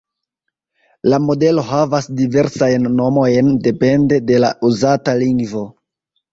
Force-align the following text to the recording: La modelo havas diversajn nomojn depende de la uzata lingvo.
La 1.13 1.19
modelo 1.25 1.65
havas 1.67 2.09
diversajn 2.23 2.89
nomojn 2.95 3.53
depende 3.71 4.21
de 4.33 4.43
la 4.43 4.53
uzata 4.73 5.19
lingvo. 5.25 5.67